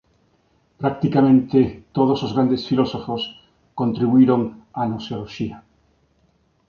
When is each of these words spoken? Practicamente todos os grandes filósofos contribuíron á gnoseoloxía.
Practicamente 0.81 1.59
todos 1.97 2.19
os 2.25 2.33
grandes 2.35 2.61
filósofos 2.69 3.21
contribuíron 3.79 4.41
á 4.79 4.81
gnoseoloxía. 4.87 5.57